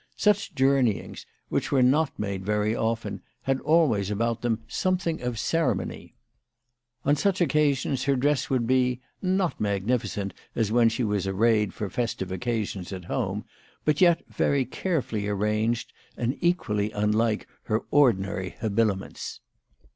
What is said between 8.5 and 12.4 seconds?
be, not magnificent as when she was arrayed for festive